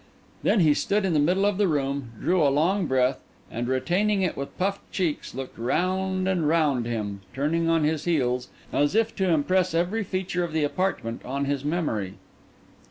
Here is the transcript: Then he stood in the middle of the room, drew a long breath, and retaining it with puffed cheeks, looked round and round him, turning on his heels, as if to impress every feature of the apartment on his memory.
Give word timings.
Then 0.41 0.61
he 0.61 0.73
stood 0.73 1.05
in 1.05 1.13
the 1.13 1.19
middle 1.19 1.45
of 1.45 1.59
the 1.59 1.67
room, 1.67 2.13
drew 2.19 2.41
a 2.41 2.49
long 2.49 2.87
breath, 2.87 3.19
and 3.51 3.67
retaining 3.67 4.23
it 4.23 4.35
with 4.35 4.57
puffed 4.57 4.91
cheeks, 4.91 5.35
looked 5.35 5.59
round 5.59 6.27
and 6.27 6.47
round 6.47 6.87
him, 6.87 7.21
turning 7.35 7.69
on 7.69 7.83
his 7.83 8.05
heels, 8.05 8.47
as 8.73 8.95
if 8.95 9.15
to 9.17 9.29
impress 9.29 9.75
every 9.75 10.03
feature 10.03 10.43
of 10.43 10.53
the 10.53 10.63
apartment 10.63 11.23
on 11.23 11.45
his 11.45 11.63
memory. 11.63 12.15